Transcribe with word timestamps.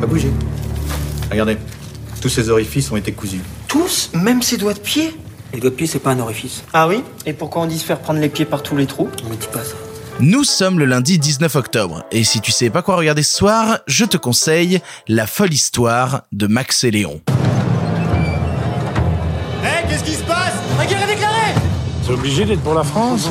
Pas 0.00 0.06
bouger. 0.06 0.30
Regardez, 1.30 1.56
tous 2.20 2.28
ces 2.28 2.48
orifices 2.50 2.90
ont 2.90 2.96
été 2.96 3.12
cousus. 3.12 3.40
Tous 3.68 4.10
Même 4.14 4.42
ses 4.42 4.56
doigts 4.56 4.74
de 4.74 4.78
pied 4.78 5.14
Les 5.52 5.60
doigts 5.60 5.70
de 5.70 5.74
pied, 5.74 5.86
c'est 5.86 5.98
pas 5.98 6.10
un 6.12 6.20
orifice. 6.20 6.62
Ah 6.72 6.88
oui 6.88 7.02
Et 7.26 7.32
pourquoi 7.32 7.62
on 7.62 7.66
dit 7.66 7.78
se 7.78 7.84
faire 7.84 8.00
prendre 8.00 8.20
les 8.20 8.28
pieds 8.28 8.44
par 8.44 8.62
tous 8.62 8.76
les 8.76 8.86
trous 8.86 9.08
On 9.26 9.30
me 9.30 9.36
dit 9.36 9.48
pas 9.52 9.62
ça. 9.64 9.74
Nous 10.20 10.44
sommes 10.44 10.78
le 10.78 10.84
lundi 10.84 11.18
19 11.18 11.56
octobre, 11.56 12.04
et 12.12 12.22
si 12.22 12.40
tu 12.40 12.52
sais 12.52 12.70
pas 12.70 12.82
quoi 12.82 12.94
regarder 12.94 13.24
ce 13.24 13.36
soir, 13.36 13.78
je 13.88 14.04
te 14.04 14.16
conseille 14.16 14.80
La 15.08 15.26
folle 15.26 15.52
histoire 15.52 16.22
de 16.30 16.46
Max 16.46 16.84
et 16.84 16.92
Léon. 16.92 17.20
Hé, 19.64 19.88
qu'est-ce 19.88 20.04
qui 20.04 20.12
se 20.12 20.22
passe 20.22 20.52
C'est 22.06 22.12
obligé 22.12 22.44
d'être 22.44 22.60
pour 22.62 22.74
la 22.74 22.84
France 22.84 23.28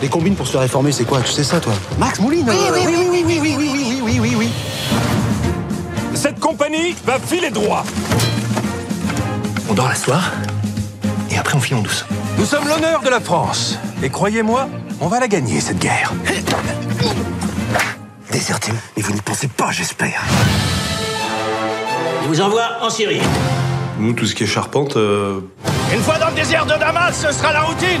Les 0.00 0.08
combines 0.08 0.36
pour 0.36 0.46
se 0.46 0.56
réformer, 0.56 0.92
c'est 0.92 1.04
quoi 1.04 1.20
Tu 1.22 1.32
sais 1.32 1.42
ça, 1.42 1.58
toi 1.58 1.72
Max 1.98 2.20
Mouline 2.20 2.46
oui, 2.48 2.56
oui, 2.72 2.96
oui, 3.10 3.24
oui, 3.24 3.38
oui, 3.40 3.56
oui, 3.58 3.68
oui, 3.72 4.00
oui, 4.04 4.18
oui, 4.20 4.34
oui. 4.38 4.48
Cette 4.48 4.63
compagnie 6.64 6.94
va 7.04 7.18
filer 7.18 7.50
droit. 7.50 7.84
On 9.68 9.74
dort 9.74 9.88
la 9.88 9.94
soir, 9.94 10.32
et 11.30 11.36
après 11.36 11.56
on 11.56 11.60
file 11.60 11.76
en 11.76 11.82
douce. 11.82 12.06
Nous 12.38 12.46
sommes 12.46 12.66
l'honneur 12.66 13.02
de 13.02 13.08
la 13.08 13.20
France. 13.20 13.78
Et 14.02 14.08
croyez-moi, 14.08 14.68
on 15.00 15.08
va 15.08 15.20
la 15.20 15.28
gagner, 15.28 15.60
cette 15.60 15.78
guerre. 15.78 16.12
Déserté, 18.32 18.72
mais 18.96 19.02
vous 19.02 19.12
n'y 19.12 19.20
pensez 19.20 19.48
pas, 19.48 19.70
j'espère. 19.72 20.22
Je 22.22 22.28
vous 22.28 22.40
envoie 22.40 22.78
en 22.80 22.88
Syrie. 22.88 23.20
Nous, 23.98 24.14
tout 24.14 24.26
ce 24.26 24.34
qui 24.34 24.44
est 24.44 24.46
charpente, 24.46 24.96
euh, 24.96 25.40
Une 25.92 26.00
fois 26.00 26.18
dans 26.18 26.28
le 26.28 26.34
désert 26.34 26.64
de 26.64 26.78
Damas, 26.78 27.12
ce 27.12 27.30
sera 27.30 27.52
la 27.52 27.62
routine. 27.62 28.00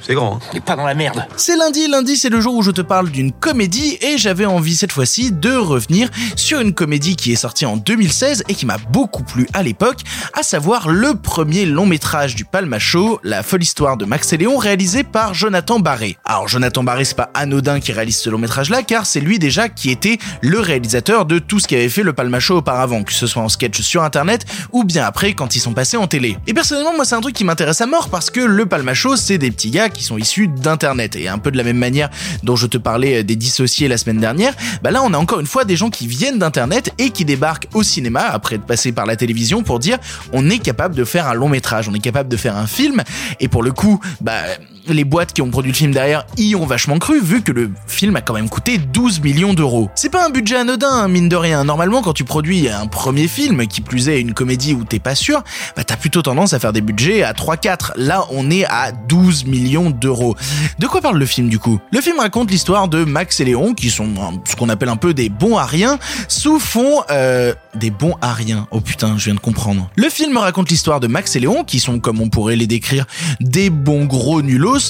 C'est 0.00 0.14
grand. 0.14 0.36
hein. 0.36 0.40
On 0.50 0.54
n'est 0.54 0.60
pas 0.60 0.76
dans 0.76 0.86
la 0.86 0.94
merde. 0.94 1.26
C'est 1.36 1.56
lundi, 1.56 1.86
lundi 1.88 2.16
c'est 2.16 2.28
le 2.28 2.40
jour 2.40 2.54
où 2.54 2.62
je 2.62 2.70
te 2.70 2.80
parle 2.80 3.10
d'une 3.10 3.32
comédie 3.32 3.98
et 4.00 4.18
j'avais 4.18 4.46
envie 4.46 4.76
cette 4.76 4.92
fois-ci 4.92 5.32
de 5.32 5.52
revenir 5.54 6.08
sur 6.36 6.60
une 6.60 6.72
comédie 6.74 7.16
qui 7.16 7.32
est 7.32 7.36
sortie 7.36 7.66
en 7.66 7.76
2016 7.76 8.44
et 8.48 8.54
qui 8.54 8.66
m'a 8.66 8.78
beaucoup 8.90 9.22
plu 9.22 9.46
à 9.54 9.62
l'époque, 9.62 9.98
à 10.34 10.42
savoir 10.42 10.88
le 10.88 11.14
premier 11.14 11.66
long 11.66 11.86
métrage 11.86 12.34
du 12.34 12.44
Palma 12.44 12.78
Show, 12.78 13.20
La 13.22 13.42
folle 13.42 13.62
histoire 13.62 13.96
de 13.96 14.04
Max 14.04 14.32
et 14.32 14.36
Léon 14.36 14.56
réalisé 14.56 15.04
par 15.04 15.34
Jonathan 15.34 15.78
Barré. 15.80 16.16
Alors 16.24 16.48
Jonathan 16.48 16.82
Barré 16.84 17.04
c'est 17.04 17.16
pas 17.16 17.30
anodin 17.34 17.80
qui 17.80 17.92
réalise 17.92 18.18
ce 18.18 18.30
long 18.30 18.38
métrage 18.38 18.70
là 18.70 18.82
car 18.82 19.06
c'est 19.06 19.20
lui 19.20 19.38
déjà 19.38 19.68
qui 19.68 19.90
était 19.90 20.18
le 20.40 20.60
réalisateur 20.60 21.26
de 21.26 21.38
tout 21.38 21.58
ce 21.60 21.68
qui 21.68 21.74
avait 21.74 21.88
fait 21.88 22.02
le 22.02 22.12
Palma 22.12 22.40
Show 22.40 22.58
auparavant, 22.58 23.02
que 23.02 23.12
ce 23.12 23.26
soit 23.26 23.42
en 23.42 23.48
sketch 23.48 23.80
sur 23.80 24.02
internet 24.02 24.44
ou 24.72 24.84
bien 24.84 25.04
après 25.04 25.34
quand 25.34 25.56
ils 25.56 25.60
sont 25.60 25.74
passés 25.74 25.96
en 25.96 26.06
télé. 26.06 26.36
Et 26.46 26.54
personnellement 26.54 26.94
moi 26.94 27.04
c'est 27.04 27.14
un 27.14 27.20
truc 27.20 27.34
qui 27.34 27.44
m'intéresse 27.44 27.80
à 27.80 27.86
mort 27.86 28.08
parce 28.08 28.30
que 28.30 28.40
le 28.40 28.66
Palma 28.66 28.94
Show 28.94 29.16
c'est 29.16 29.38
des 29.38 29.50
petits 29.50 29.70
gars 29.70 29.87
qui 29.90 30.04
sont 30.04 30.18
issus 30.18 30.48
d'internet. 30.48 31.16
Et 31.16 31.28
un 31.28 31.38
peu 31.38 31.50
de 31.50 31.56
la 31.56 31.64
même 31.64 31.78
manière 31.78 32.10
dont 32.42 32.56
je 32.56 32.66
te 32.66 32.78
parlais 32.78 33.24
des 33.24 33.36
dissociés 33.36 33.88
la 33.88 33.98
semaine 33.98 34.18
dernière, 34.18 34.54
bah 34.82 34.90
là 34.90 35.02
on 35.02 35.12
a 35.12 35.18
encore 35.18 35.40
une 35.40 35.46
fois 35.46 35.64
des 35.64 35.76
gens 35.76 35.90
qui 35.90 36.06
viennent 36.06 36.38
d'internet 36.38 36.92
et 36.98 37.10
qui 37.10 37.24
débarquent 37.24 37.68
au 37.74 37.82
cinéma 37.82 38.20
après 38.20 38.56
être 38.56 38.66
passés 38.66 38.92
par 38.92 39.06
la 39.06 39.16
télévision 39.16 39.62
pour 39.62 39.78
dire 39.78 39.98
on 40.32 40.48
est 40.50 40.58
capable 40.58 40.94
de 40.94 41.04
faire 41.04 41.28
un 41.28 41.34
long 41.34 41.48
métrage, 41.48 41.88
on 41.88 41.94
est 41.94 42.00
capable 42.00 42.28
de 42.28 42.36
faire 42.36 42.56
un 42.56 42.66
film. 42.66 43.02
Et 43.40 43.48
pour 43.48 43.62
le 43.62 43.72
coup 43.72 44.00
bah 44.20 44.42
les 44.88 45.04
boîtes 45.04 45.32
qui 45.32 45.42
ont 45.42 45.50
produit 45.50 45.72
le 45.72 45.76
film 45.76 45.92
derrière 45.92 46.24
y 46.36 46.54
ont 46.54 46.66
vachement 46.66 46.98
cru 46.98 47.20
vu 47.20 47.42
que 47.42 47.52
le 47.52 47.70
film 47.86 48.16
a 48.16 48.20
quand 48.20 48.34
même 48.34 48.48
coûté 48.48 48.78
12 48.78 49.20
millions 49.20 49.54
d'euros. 49.54 49.90
C'est 49.94 50.10
pas 50.10 50.26
un 50.26 50.30
budget 50.30 50.56
anodin, 50.56 50.88
hein, 50.90 51.08
mine 51.08 51.28
de 51.28 51.36
rien. 51.36 51.64
Normalement, 51.64 52.02
quand 52.02 52.12
tu 52.12 52.24
produis 52.24 52.68
un 52.68 52.86
premier 52.86 53.28
film, 53.28 53.66
qui 53.66 53.80
plus 53.80 54.08
est 54.08 54.20
une 54.20 54.34
comédie 54.34 54.74
où 54.74 54.84
t'es 54.84 54.98
pas 54.98 55.14
sûr, 55.14 55.42
bah 55.76 55.84
t'as 55.84 55.96
plutôt 55.96 56.22
tendance 56.22 56.52
à 56.52 56.58
faire 56.58 56.72
des 56.72 56.80
budgets 56.80 57.22
à 57.22 57.32
3-4. 57.32 57.92
Là, 57.96 58.24
on 58.30 58.50
est 58.50 58.64
à 58.64 58.92
12 58.92 59.46
millions 59.46 59.90
d'euros. 59.90 60.36
De 60.78 60.86
quoi 60.86 61.00
parle 61.00 61.18
le 61.18 61.26
film 61.26 61.48
du 61.48 61.58
coup? 61.58 61.80
Le 61.92 62.00
film 62.00 62.18
raconte 62.18 62.50
l'histoire 62.50 62.88
de 62.88 63.04
Max 63.04 63.40
et 63.40 63.44
Léon, 63.44 63.74
qui 63.74 63.90
sont 63.90 64.08
ce 64.44 64.56
qu'on 64.56 64.68
appelle 64.68 64.88
un 64.88 64.96
peu 64.96 65.14
des 65.14 65.28
bons 65.28 65.56
à 65.56 65.66
rien, 65.66 65.98
sous 66.28 66.58
fond 66.58 67.02
euh, 67.10 67.54
des 67.74 67.90
bons 67.90 68.14
à 68.20 68.32
rien. 68.32 68.66
Oh 68.70 68.80
putain, 68.80 69.16
je 69.18 69.26
viens 69.26 69.34
de 69.34 69.40
comprendre. 69.40 69.90
Le 69.96 70.08
film 70.08 70.36
raconte 70.36 70.70
l'histoire 70.70 71.00
de 71.00 71.06
Max 71.06 71.36
et 71.36 71.40
Léon, 71.40 71.64
qui 71.64 71.80
sont, 71.80 72.00
comme 72.00 72.20
on 72.20 72.28
pourrait 72.28 72.56
les 72.56 72.66
décrire, 72.66 73.06
des 73.40 73.70
bons 73.70 74.04
gros 74.04 74.42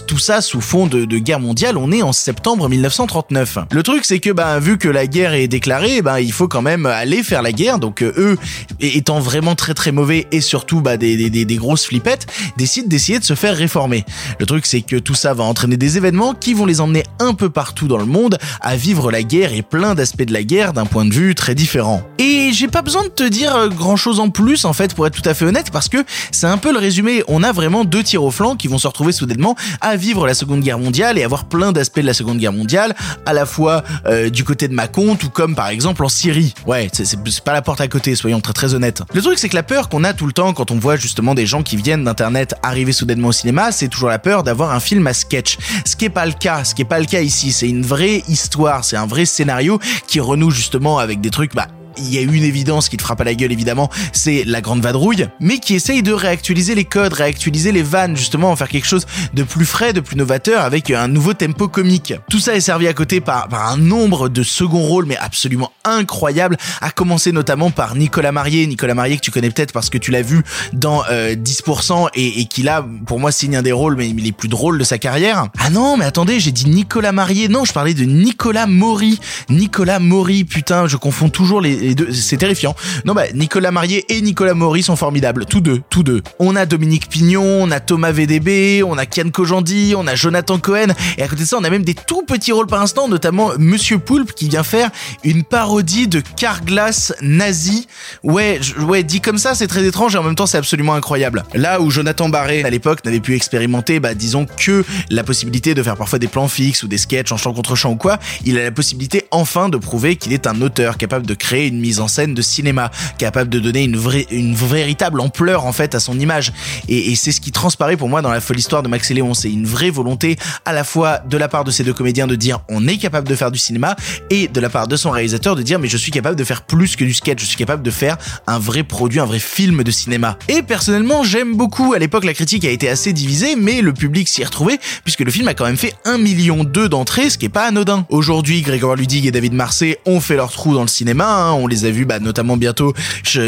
tout 0.06 0.18
ça 0.18 0.40
sous 0.40 0.60
fond 0.60 0.86
de, 0.86 1.04
guerre 1.18 1.40
mondiale, 1.40 1.78
on 1.78 1.90
est 1.92 2.02
en 2.02 2.12
septembre 2.12 2.68
1939. 2.68 3.58
Le 3.72 3.82
truc 3.82 4.04
c'est 4.04 4.20
que 4.20 4.30
bah 4.30 4.58
vu 4.60 4.76
que 4.76 4.88
la 4.88 5.06
guerre 5.06 5.32
est 5.32 5.48
déclarée, 5.48 6.02
bah 6.02 6.20
il 6.20 6.32
faut 6.32 6.46
quand 6.46 6.62
même 6.62 6.84
aller 6.84 7.22
faire 7.22 7.40
la 7.42 7.52
guerre, 7.52 7.78
donc 7.78 8.02
euh, 8.02 8.12
eux 8.18 8.38
étant 8.80 9.20
vraiment 9.20 9.54
très 9.54 9.72
très 9.72 9.90
mauvais 9.90 10.26
et 10.30 10.40
surtout 10.40 10.82
bah 10.82 10.96
des, 10.96 11.46
grosses 11.56 11.86
flippettes, 11.86 12.26
décident 12.56 12.88
d'essayer 12.88 13.18
de 13.18 13.24
se 13.24 13.34
faire 13.34 13.56
réformer. 13.56 14.04
Le 14.38 14.46
truc 14.46 14.66
c'est 14.66 14.82
que 14.82 14.96
tout 14.96 15.14
ça 15.14 15.32
va 15.32 15.44
entraîner 15.44 15.76
des 15.76 15.96
événements 15.96 16.34
qui 16.34 16.52
vont 16.52 16.66
les 16.66 16.80
emmener 16.80 17.04
un 17.18 17.32
peu 17.32 17.48
partout 17.48 17.88
dans 17.88 17.98
le 17.98 18.04
monde 18.04 18.38
à 18.60 18.76
vivre 18.76 19.10
la 19.10 19.22
guerre 19.22 19.54
et 19.54 19.62
plein 19.62 19.94
d'aspects 19.94 20.22
de 20.22 20.32
la 20.34 20.42
guerre 20.42 20.74
d'un 20.74 20.86
point 20.86 21.06
de 21.06 21.14
vue 21.14 21.34
très 21.34 21.54
différent. 21.54 22.02
Et 22.18 22.52
j'ai 22.52 22.68
pas 22.68 22.82
besoin 22.82 23.04
de 23.04 23.08
te 23.08 23.26
dire 23.26 23.68
grand 23.70 23.96
chose 23.96 24.20
en 24.20 24.28
plus 24.28 24.66
en 24.66 24.74
fait 24.74 24.94
pour 24.94 25.06
être 25.06 25.20
tout 25.20 25.28
à 25.28 25.32
fait 25.32 25.46
honnête 25.46 25.70
parce 25.72 25.88
que 25.88 26.04
c'est 26.30 26.46
un 26.46 26.58
peu 26.58 26.72
le 26.72 26.78
résumé. 26.78 27.22
On 27.28 27.42
a 27.42 27.52
vraiment 27.52 27.84
deux 27.84 28.02
tirs 28.02 28.24
au 28.24 28.30
flanc 28.30 28.56
qui 28.56 28.68
vont 28.68 28.78
se 28.78 28.86
retrouver 28.86 29.12
soudainement 29.12 29.56
à 29.80 29.96
vivre 29.96 30.26
la 30.26 30.34
Seconde 30.34 30.60
Guerre 30.60 30.78
mondiale 30.78 31.18
et 31.18 31.24
avoir 31.24 31.44
plein 31.46 31.72
d'aspects 31.72 32.00
de 32.00 32.06
la 32.06 32.14
Seconde 32.14 32.38
Guerre 32.38 32.52
mondiale, 32.52 32.94
à 33.26 33.32
la 33.32 33.46
fois 33.46 33.82
euh, 34.06 34.30
du 34.30 34.44
côté 34.44 34.68
de 34.68 34.74
Macon, 34.74 35.16
tout 35.16 35.30
comme 35.30 35.54
par 35.54 35.68
exemple 35.68 36.04
en 36.04 36.08
Syrie. 36.08 36.54
Ouais, 36.66 36.88
c'est- 36.92 37.16
pas 37.44 37.52
la 37.52 37.62
porte 37.62 37.80
à 37.80 37.88
côté, 37.88 38.14
soyons 38.14 38.40
très 38.40 38.52
très 38.52 38.74
honnêtes. 38.74 39.02
Le 39.14 39.22
truc 39.22 39.38
c'est 39.38 39.48
que 39.48 39.54
la 39.56 39.62
peur 39.62 39.88
qu'on 39.88 40.04
a 40.04 40.12
tout 40.12 40.26
le 40.26 40.32
temps 40.32 40.52
quand 40.52 40.70
on 40.70 40.78
voit 40.78 40.96
justement 40.96 41.34
des 41.34 41.46
gens 41.46 41.62
qui 41.62 41.76
viennent 41.76 42.04
d'internet 42.04 42.54
arriver 42.62 42.92
soudainement 42.92 43.28
au 43.28 43.32
cinéma, 43.32 43.72
c'est 43.72 43.88
toujours 43.88 44.08
la 44.08 44.18
peur 44.18 44.42
d'avoir 44.42 44.72
un 44.72 44.80
film 44.80 45.06
à 45.06 45.12
sketch. 45.14 45.56
Ce 45.84 45.96
qui 45.96 46.04
est 46.06 46.10
pas 46.10 46.26
le 46.26 46.32
cas, 46.32 46.64
ce 46.64 46.74
qui 46.74 46.82
est 46.82 46.86
pas 46.86 46.98
le 46.98 47.06
cas 47.06 47.20
ici, 47.20 47.52
c'est 47.52 47.68
une 47.68 47.84
vraie 47.84 48.22
histoire, 48.28 48.84
c'est 48.84 48.96
un 48.96 49.06
vrai 49.06 49.24
scénario 49.24 49.78
qui 50.06 50.20
renoue 50.20 50.50
justement 50.50 50.98
avec 50.98 51.20
des 51.20 51.30
trucs 51.30 51.54
bah 51.54 51.68
il 51.98 52.12
y 52.12 52.18
a 52.18 52.22
une 52.22 52.44
évidence 52.44 52.88
qui 52.88 52.96
te 52.96 53.02
frappe 53.02 53.20
à 53.20 53.24
la 53.24 53.34
gueule 53.34 53.52
évidemment, 53.52 53.90
c'est 54.12 54.44
la 54.44 54.60
grande 54.60 54.80
vadrouille, 54.80 55.28
mais 55.40 55.58
qui 55.58 55.74
essaye 55.74 56.02
de 56.02 56.12
réactualiser 56.12 56.74
les 56.74 56.84
codes, 56.84 57.12
réactualiser 57.12 57.72
les 57.72 57.82
vannes, 57.82 58.16
justement, 58.16 58.50
en 58.50 58.56
faire 58.56 58.68
quelque 58.68 58.86
chose 58.86 59.06
de 59.34 59.42
plus 59.42 59.66
frais, 59.66 59.92
de 59.92 60.00
plus 60.00 60.16
novateur, 60.16 60.62
avec 60.62 60.90
un 60.90 61.08
nouveau 61.08 61.34
tempo 61.34 61.68
comique. 61.68 62.14
Tout 62.30 62.40
ça 62.40 62.54
est 62.54 62.60
servi 62.60 62.88
à 62.88 62.94
côté 62.94 63.20
par, 63.20 63.48
par 63.48 63.70
un 63.70 63.76
nombre 63.76 64.28
de 64.28 64.42
second 64.42 64.80
rôles, 64.80 65.06
mais 65.06 65.16
absolument 65.16 65.72
incroyable, 65.84 66.56
à 66.80 66.90
commencer 66.90 67.32
notamment 67.32 67.70
par 67.70 67.96
Nicolas 67.96 68.32
Marié, 68.32 68.66
Nicolas 68.66 68.94
Marié 68.94 69.16
que 69.16 69.22
tu 69.22 69.30
connais 69.30 69.50
peut-être 69.50 69.72
parce 69.72 69.90
que 69.90 69.98
tu 69.98 70.10
l'as 70.10 70.22
vu 70.22 70.42
dans 70.72 71.02
euh, 71.10 71.34
10% 71.34 72.08
et, 72.14 72.40
et 72.40 72.44
qui 72.46 72.62
là, 72.62 72.84
pour 73.06 73.20
moi, 73.20 73.32
signe 73.32 73.56
un 73.56 73.62
des 73.62 73.72
rôles, 73.72 73.96
mais 73.96 74.08
les 74.08 74.32
plus 74.32 74.48
drôles 74.48 74.78
de 74.78 74.84
sa 74.84 74.98
carrière. 74.98 75.48
Ah 75.58 75.70
non, 75.70 75.96
mais 75.96 76.04
attendez, 76.04 76.40
j'ai 76.40 76.52
dit 76.52 76.68
Nicolas 76.68 77.12
Marié, 77.12 77.48
non, 77.48 77.64
je 77.64 77.72
parlais 77.72 77.94
de 77.94 78.04
Nicolas 78.04 78.66
Maury. 78.66 79.20
Nicolas 79.48 79.98
Maury, 79.98 80.44
putain, 80.44 80.86
je 80.86 80.96
confonds 80.96 81.28
toujours 81.28 81.60
les, 81.60 81.87
les 81.88 81.94
deux, 81.94 82.12
c'est 82.12 82.36
terrifiant. 82.36 82.74
Non, 83.04 83.14
bah, 83.14 83.24
Nicolas 83.34 83.70
Marié 83.70 84.04
et 84.08 84.20
Nicolas 84.20 84.54
Maury 84.54 84.82
sont 84.82 84.96
formidables, 84.96 85.46
tous 85.46 85.60
deux, 85.60 85.80
tous 85.90 86.02
deux. 86.02 86.22
On 86.38 86.54
a 86.54 86.66
Dominique 86.66 87.08
Pignon, 87.08 87.62
on 87.62 87.70
a 87.70 87.80
Thomas 87.80 88.12
VDB, 88.12 88.82
on 88.84 88.98
a 88.98 89.06
Kian 89.06 89.30
Kojandi, 89.30 89.94
on 89.96 90.06
a 90.06 90.14
Jonathan 90.14 90.58
Cohen, 90.58 90.88
et 91.16 91.22
à 91.22 91.28
côté 91.28 91.42
de 91.42 91.48
ça, 91.48 91.56
on 91.58 91.64
a 91.64 91.70
même 91.70 91.84
des 91.84 91.94
tout 91.94 92.22
petits 92.22 92.52
rôles 92.52 92.66
par 92.66 92.82
instant, 92.82 93.08
notamment 93.08 93.52
Monsieur 93.58 93.98
Poulpe 93.98 94.32
qui 94.32 94.48
vient 94.48 94.62
faire 94.62 94.90
une 95.24 95.44
parodie 95.44 96.08
de 96.08 96.20
Carglass 96.36 97.12
nazi. 97.22 97.86
Ouais, 98.22 98.60
ouais, 98.80 99.02
dit 99.02 99.20
comme 99.20 99.38
ça, 99.38 99.54
c'est 99.54 99.66
très 99.66 99.84
étrange 99.84 100.14
et 100.14 100.18
en 100.18 100.22
même 100.22 100.34
temps, 100.34 100.46
c'est 100.46 100.58
absolument 100.58 100.94
incroyable. 100.94 101.44
Là 101.54 101.80
où 101.80 101.90
Jonathan 101.90 102.28
Barré, 102.28 102.62
à 102.64 102.70
l'époque, 102.70 103.04
n'avait 103.04 103.20
pu 103.20 103.34
expérimenter, 103.34 104.00
bah, 104.00 104.14
disons 104.14 104.46
que 104.46 104.84
la 105.10 105.24
possibilité 105.24 105.74
de 105.74 105.82
faire 105.82 105.96
parfois 105.96 106.18
des 106.18 106.28
plans 106.28 106.48
fixes 106.48 106.82
ou 106.82 106.88
des 106.88 106.98
sketchs 106.98 107.32
en 107.32 107.36
chant 107.36 107.52
contre 107.52 107.74
chant 107.74 107.92
ou 107.92 107.96
quoi, 107.96 108.18
il 108.44 108.58
a 108.58 108.62
la 108.64 108.72
possibilité 108.72 109.24
enfin 109.30 109.68
de 109.68 109.78
prouver 109.78 110.16
qu'il 110.16 110.32
est 110.32 110.46
un 110.46 110.60
auteur 110.60 110.98
capable 110.98 111.26
de 111.26 111.34
créer 111.34 111.68
une 111.68 111.77
mise 111.80 112.00
en 112.00 112.08
scène 112.08 112.34
de 112.34 112.42
cinéma, 112.42 112.90
capable 113.18 113.50
de 113.50 113.58
donner 113.58 113.84
une 113.84 113.96
vraie, 113.96 114.26
une 114.30 114.54
véritable 114.54 115.20
ampleur 115.20 115.64
en 115.64 115.72
fait 115.72 115.94
à 115.94 116.00
son 116.00 116.18
image. 116.18 116.52
Et, 116.88 117.12
et 117.12 117.16
c'est 117.16 117.32
ce 117.32 117.40
qui 117.40 117.52
transparaît 117.52 117.96
pour 117.96 118.08
moi 118.08 118.22
dans 118.22 118.30
la 118.30 118.40
folle 118.40 118.58
histoire 118.58 118.82
de 118.82 118.88
Max 118.88 119.10
et 119.10 119.14
Léon. 119.14 119.34
C'est 119.34 119.50
une 119.50 119.66
vraie 119.66 119.90
volonté 119.90 120.36
à 120.64 120.72
la 120.72 120.84
fois 120.84 121.18
de 121.18 121.36
la 121.36 121.48
part 121.48 121.64
de 121.64 121.70
ces 121.70 121.84
deux 121.84 121.92
comédiens 121.94 122.26
de 122.26 122.34
dire 122.34 122.60
on 122.68 122.86
est 122.86 122.98
capable 122.98 123.28
de 123.28 123.34
faire 123.34 123.50
du 123.50 123.58
cinéma 123.58 123.96
et 124.30 124.48
de 124.48 124.60
la 124.60 124.68
part 124.68 124.88
de 124.88 124.96
son 124.96 125.10
réalisateur 125.10 125.56
de 125.56 125.62
dire 125.62 125.78
mais 125.78 125.88
je 125.88 125.96
suis 125.96 126.10
capable 126.10 126.36
de 126.36 126.44
faire 126.44 126.62
plus 126.62 126.96
que 126.96 127.04
du 127.04 127.14
sketch, 127.14 127.40
je 127.40 127.46
suis 127.46 127.56
capable 127.56 127.82
de 127.82 127.90
faire 127.90 128.16
un 128.46 128.58
vrai 128.58 128.82
produit, 128.82 129.20
un 129.20 129.26
vrai 129.26 129.38
film 129.38 129.82
de 129.82 129.90
cinéma. 129.90 130.38
Et 130.48 130.62
personnellement 130.62 131.22
j'aime 131.22 131.56
beaucoup. 131.56 131.92
À 131.94 131.98
l'époque 131.98 132.24
la 132.24 132.34
critique 132.34 132.64
a 132.64 132.70
été 132.70 132.88
assez 132.88 133.12
divisée 133.12 133.56
mais 133.56 133.80
le 133.80 133.92
public 133.92 134.28
s'y 134.28 134.42
est 134.42 134.44
retrouvé 134.44 134.78
puisque 135.04 135.20
le 135.20 135.30
film 135.30 135.48
a 135.48 135.54
quand 135.54 135.64
même 135.64 135.76
fait 135.76 135.94
1 136.04 136.18
million 136.18 136.64
d'entrées, 136.64 137.30
ce 137.30 137.38
qui 137.38 137.46
est 137.46 137.50
pas 137.50 137.66
anodin. 137.66 138.06
Aujourd'hui 138.08 138.62
Grégoire 138.62 138.96
Ludig 138.96 139.26
et 139.26 139.30
David 139.30 139.52
Marseille 139.52 139.96
ont 140.06 140.20
fait 140.20 140.36
leur 140.36 140.50
trou 140.50 140.74
dans 140.74 140.82
le 140.82 140.88
cinéma, 140.88 141.26
hein, 141.26 141.52
on 141.52 141.66
les 141.68 141.84
a 141.84 141.90
vus 141.90 142.04
bah, 142.04 142.18
notamment 142.18 142.56
bientôt 142.56 142.94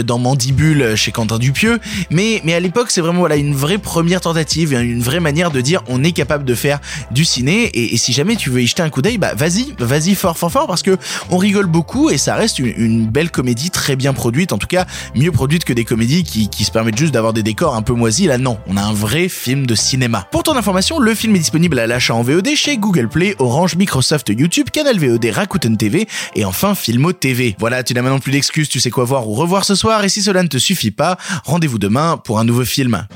dans 0.04 0.18
Mandibule 0.18 0.94
chez 0.96 1.12
Quentin 1.12 1.38
Dupieux. 1.38 1.78
Mais, 2.10 2.40
mais 2.44 2.54
à 2.54 2.60
l'époque, 2.60 2.90
c'est 2.90 3.00
vraiment 3.00 3.20
voilà 3.20 3.36
une 3.36 3.54
vraie 3.54 3.78
première 3.78 4.20
tentative, 4.20 4.72
une 4.72 5.02
vraie 5.02 5.20
manière 5.20 5.50
de 5.50 5.60
dire 5.60 5.82
on 5.88 6.04
est 6.04 6.12
capable 6.12 6.44
de 6.44 6.54
faire 6.54 6.80
du 7.10 7.24
ciné. 7.24 7.70
Et, 7.74 7.96
si 7.96 8.12
jamais 8.12 8.36
tu 8.36 8.50
veux 8.50 8.62
y 8.62 8.66
jeter 8.66 8.82
un 8.82 8.88
coup 8.88 9.02
d'œil, 9.02 9.18
bah 9.18 9.34
vas-y, 9.34 9.74
vas-y 9.78 10.14
fort, 10.14 10.38
fort, 10.38 10.50
fort, 10.50 10.66
parce 10.66 10.82
que 10.82 10.96
on 11.30 11.36
rigole 11.36 11.66
beaucoup 11.66 12.10
et 12.10 12.16
ça 12.16 12.34
reste 12.34 12.58
une, 12.58 12.72
une 12.76 13.06
belle 13.06 13.30
comédie 13.30 13.70
très 13.70 13.96
bien 13.96 14.12
produite, 14.12 14.52
en 14.52 14.58
tout 14.58 14.66
cas 14.66 14.86
mieux 15.14 15.32
produite 15.32 15.64
que 15.64 15.72
des 15.72 15.84
comédies 15.84 16.24
qui, 16.24 16.48
qui 16.48 16.64
se 16.64 16.70
permettent 16.70 16.98
juste 16.98 17.12
d'avoir 17.12 17.32
des 17.32 17.42
décors 17.42 17.74
un 17.74 17.82
peu 17.82 17.92
moisis. 17.92 18.26
Là, 18.26 18.38
non, 18.38 18.58
on 18.66 18.76
a 18.76 18.82
un 18.82 18.92
vrai 18.92 19.28
film 19.28 19.66
de 19.66 19.74
cinéma. 19.74 20.26
Pour 20.30 20.42
ton 20.42 20.56
information, 20.56 20.98
le 20.98 21.14
film 21.14 21.34
est 21.36 21.40
disponible 21.40 21.78
à 21.78 21.86
l'achat 21.86 22.14
en 22.14 22.22
VOD 22.22 22.48
chez 22.54 22.76
Google 22.76 23.08
Play, 23.08 23.34
Orange, 23.38 23.76
Microsoft, 23.76 24.28
YouTube, 24.28 24.68
Canal 24.70 24.98
VOD, 24.98 25.26
Rakuten 25.32 25.76
TV 25.76 26.06
et 26.34 26.44
enfin 26.44 26.74
Filmo 26.74 27.12
TV. 27.12 27.56
Voilà, 27.58 27.82
tu 27.82 27.94
n'as 28.00 28.08
maintenant 28.08 28.20
plus 28.20 28.32
d'excuses, 28.32 28.68
tu 28.68 28.80
sais 28.80 28.90
quoi 28.90 29.04
voir 29.04 29.28
ou 29.28 29.34
revoir 29.34 29.64
ce 29.64 29.74
soir 29.74 30.02
et 30.04 30.08
si 30.08 30.22
cela 30.22 30.42
ne 30.42 30.48
te 30.48 30.58
suffit 30.58 30.90
pas, 30.90 31.18
rendez-vous 31.44 31.78
demain 31.78 32.16
pour 32.16 32.38
un 32.38 32.44
nouveau 32.44 32.64
film. 32.64 33.06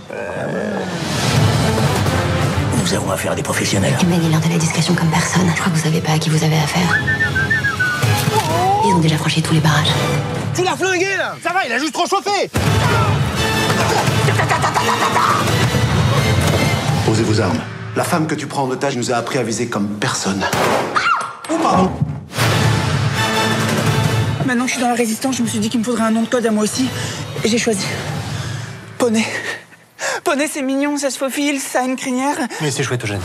Nous 2.83 2.95
avons 2.95 3.11
affaire 3.11 3.33
à 3.33 3.35
des 3.35 3.43
professionnels. 3.43 3.95
Tu 3.99 4.07
mènes 4.07 4.31
l'art 4.31 4.41
de 4.41 4.49
la 4.51 4.59
discrétion 4.59 4.95
comme 4.95 5.09
personne. 5.09 5.51
Je 5.55 5.61
crois 5.61 5.73
que 5.73 5.79
vous 5.79 5.85
savez 5.85 6.01
pas 6.01 6.13
à 6.13 6.19
qui 6.19 6.29
vous 6.29 6.45
avez 6.45 6.57
affaire. 6.57 6.99
Ils 8.87 8.93
ont 8.93 8.99
déjà 8.99 9.17
franchi 9.17 9.41
tous 9.41 9.55
les 9.55 9.61
barrages. 9.61 9.89
Posez 17.07 17.23
vos 17.23 17.41
armes. 17.41 17.61
La 17.97 18.05
femme 18.05 18.27
que 18.27 18.35
tu 18.35 18.47
prends 18.47 18.65
en 18.65 18.71
otage 18.71 18.97
nous 18.97 19.13
a 19.13 19.17
appris 19.17 19.39
à 19.39 19.43
viser 19.43 19.69
comme 19.69 19.89
personne. 19.99 20.45
Maintenant 24.47 24.65
que 24.65 24.71
je 24.71 24.75
suis 24.75 24.83
dans 24.83 24.91
la 24.91 24.95
résistance, 24.95 25.37
je 25.37 25.43
me 25.43 25.49
suis 25.49 25.59
dit 25.59 25.71
qu'il 25.71 25.81
me 25.81 25.85
faudrait 25.85 26.05
un 26.05 26.11
nom 26.11 26.23
de 26.23 26.29
code 26.29 26.45
à 26.45 26.51
moi 26.51 26.65
aussi. 26.65 26.87
Et 27.45 27.49
j'ai 27.49 27.59
choisi. 27.59 27.87
Poney. 28.99 29.25
Poney, 30.23 30.49
c'est 30.51 30.63
mignon, 30.63 30.97
ça 30.99 31.11
se 31.11 31.19
faufile, 31.19 31.61
ça 31.61 31.81
a 31.81 31.85
une 31.85 31.97
crinière. 31.97 32.37
Mais 32.61 32.71
c'est 32.71 32.83
chouette, 32.83 33.05
Eugène. 33.05 33.21